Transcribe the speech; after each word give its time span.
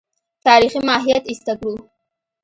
تاریخي 0.45 0.81
ماهیت 0.89 1.23
ایسته 1.31 1.53
کړو. 1.59 1.73